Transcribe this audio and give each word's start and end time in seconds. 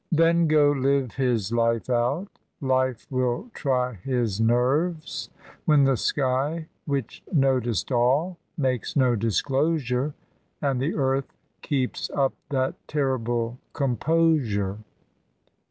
Then 0.11 0.47
go 0.47 0.71
live 0.71 1.11
his 1.13 1.51
life 1.51 1.87
out; 1.87 2.39
life 2.59 3.05
will 3.11 3.51
try 3.53 3.93
his 3.93 4.41
nerves 4.41 5.29
WTien 5.67 5.85
the 5.85 5.95
sky, 5.95 6.67
which 6.85 7.21
noticed 7.31 7.91
all, 7.91 8.39
makes 8.57 8.95
no 8.95 9.15
disclosure, 9.15 10.15
And 10.59 10.81
the 10.81 10.95
earth 10.95 11.31
keeps 11.61 12.09
up 12.15 12.33
that 12.49 12.73
terrible 12.87 13.59
composure. 13.73 14.79